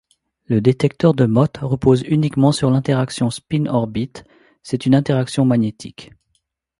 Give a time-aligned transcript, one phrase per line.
[0.45, 4.23] Le détecteur de Mott repose uniquement sur l’interaction spin orbite,
[4.63, 6.11] c’est une interaction magnétique.